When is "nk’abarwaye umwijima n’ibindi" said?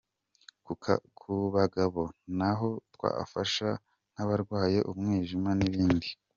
4.11-6.09